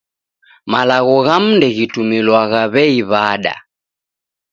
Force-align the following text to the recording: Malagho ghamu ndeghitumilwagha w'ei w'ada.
Malagho 0.71 1.15
ghamu 1.25 1.49
ndeghitumilwagha 1.57 2.61
w'ei 2.73 2.97
w'ada. 3.09 3.53